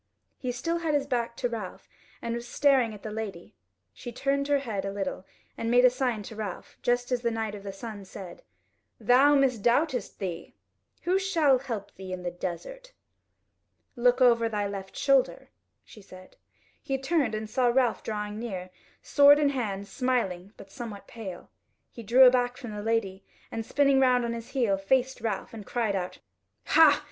He 0.39 0.51
still 0.51 0.79
had 0.79 0.95
his 0.95 1.05
back 1.05 1.37
to 1.37 1.47
Ralph 1.47 1.87
and 2.23 2.33
was 2.33 2.47
staring 2.47 2.91
at 2.95 3.03
the 3.03 3.11
lady; 3.11 3.53
she 3.93 4.11
turned 4.11 4.47
her 4.47 4.57
head 4.57 4.83
a 4.83 4.91
little 4.91 5.27
and 5.59 5.69
made 5.69 5.85
a 5.85 5.91
sign 5.91 6.23
to 6.23 6.35
Ralph, 6.35 6.75
just 6.81 7.11
as 7.11 7.21
the 7.21 7.29
Knight 7.29 7.53
of 7.53 7.61
the 7.61 7.71
Sun 7.71 8.05
said: 8.05 8.41
"Thou 8.99 9.35
misdoubtest 9.35 10.17
thee? 10.17 10.55
Who 11.03 11.19
shall 11.19 11.59
help 11.59 11.93
thee 11.93 12.11
in 12.11 12.23
the 12.23 12.31
desert?" 12.31 12.93
"Look 13.95 14.21
over 14.21 14.49
thy 14.49 14.65
left 14.67 14.95
shoulder," 14.97 15.51
she 15.85 16.01
said. 16.01 16.35
He 16.81 16.97
turned, 16.97 17.35
and 17.35 17.47
saw 17.47 17.67
Ralph 17.67 18.01
drawing 18.01 18.39
near, 18.39 18.71
sword 19.03 19.37
in 19.37 19.49
hand, 19.49 19.87
smiling, 19.87 20.51
but 20.57 20.71
somewhat 20.71 21.05
pale. 21.07 21.51
He 21.91 22.01
drew 22.01 22.23
aback 22.23 22.57
from 22.57 22.71
the 22.75 22.81
Lady 22.81 23.23
and, 23.51 23.63
spinning 23.63 23.99
round 23.99 24.25
on 24.25 24.33
his 24.33 24.49
heel, 24.49 24.79
faced 24.79 25.21
Ralph, 25.21 25.53
and 25.53 25.63
cried 25.63 25.95
out: 25.95 26.17
"Hah! 26.65 26.99